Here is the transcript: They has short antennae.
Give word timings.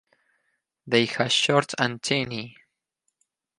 They 0.87 1.05
has 1.05 1.31
short 1.31 1.75
antennae. 1.79 2.57